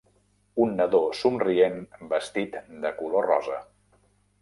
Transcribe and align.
Un 0.65 0.71
nadó 0.79 1.01
somrient 1.19 1.79
vestit 2.17 2.59
de 2.87 2.97
color 3.03 3.33
rosa. 3.35 3.63